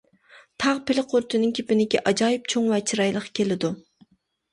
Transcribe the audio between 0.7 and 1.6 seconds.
پىلە قۇرۇتىنىڭ